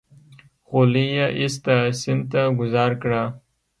خولۍ 0.67 1.07
يې 1.17 1.25
ايسته 1.39 1.75
سيند 2.01 2.23
ته 2.31 2.41
گوزار 2.59 2.91
کړه. 3.01 3.21